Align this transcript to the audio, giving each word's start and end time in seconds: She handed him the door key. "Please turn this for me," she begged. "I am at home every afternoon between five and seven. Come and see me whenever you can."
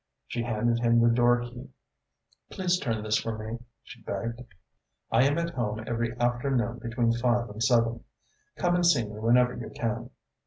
She 0.25 0.41
handed 0.41 0.79
him 0.79 0.99
the 0.99 1.13
door 1.13 1.41
key. 1.41 1.69
"Please 2.49 2.79
turn 2.79 3.03
this 3.03 3.19
for 3.19 3.37
me," 3.37 3.59
she 3.83 4.01
begged. 4.01 4.41
"I 5.11 5.25
am 5.25 5.37
at 5.37 5.51
home 5.51 5.83
every 5.85 6.19
afternoon 6.19 6.79
between 6.79 7.13
five 7.13 7.47
and 7.51 7.61
seven. 7.61 8.03
Come 8.55 8.73
and 8.73 8.83
see 8.83 9.03
me 9.03 9.19
whenever 9.19 9.53
you 9.55 9.69
can." 9.69 10.09